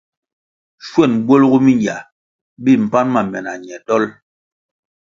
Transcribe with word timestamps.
Schwen 0.85 1.13
bwelgu 1.25 1.57
mingya 1.65 1.95
mi 2.63 2.71
mpan 2.83 3.07
ma 3.13 3.21
me 3.31 3.39
na 3.45 3.51
ñe 3.63 3.75
dol. 3.87 4.03